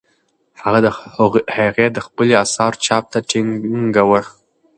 هغې 1.57 1.87
د 1.95 1.97
خپلو 2.05 2.33
اثارو 2.43 2.81
چاپ 2.85 3.03
ته 3.11 3.19
ټینګه 3.29 4.03
وه. 4.09 4.21